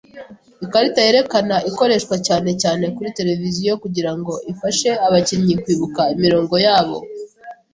[0.65, 6.97] Ikarita yerekana ikoreshwa cyane cyane kuri tereviziyo kugirango ifashe abakinnyi kwibuka imirongo yabo.